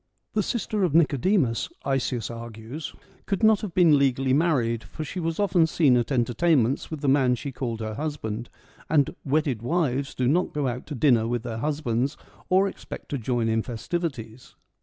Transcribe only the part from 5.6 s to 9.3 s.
seen at entertainments with the man she called her husband, and'